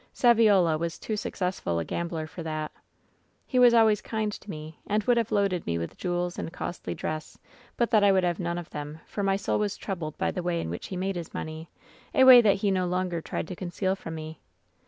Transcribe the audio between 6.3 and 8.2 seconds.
and costly dress, but that I